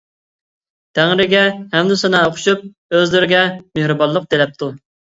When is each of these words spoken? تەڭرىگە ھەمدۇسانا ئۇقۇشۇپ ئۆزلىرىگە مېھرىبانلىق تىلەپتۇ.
تەڭرىگە 0.99 1.43
ھەمدۇسانا 1.77 2.23
ئۇقۇشۇپ 2.31 2.65
ئۆزلىرىگە 2.99 3.47
مېھرىبانلىق 3.63 4.31
تىلەپتۇ. 4.35 4.77